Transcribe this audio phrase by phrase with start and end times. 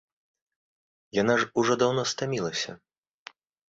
[1.21, 2.71] Яна ж ужо даўно стамілася.